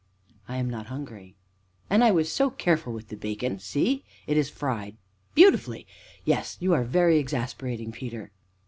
[0.47, 1.35] "I am not hungry."
[1.87, 4.97] "And I was so careful with the bacon see it is fried
[5.35, 5.85] beautifully
[6.25, 8.31] yes, you are very exasperating, Peter!"